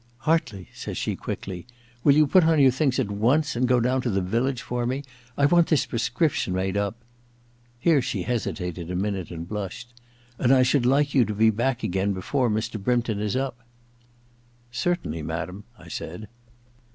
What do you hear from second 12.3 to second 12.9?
Mr.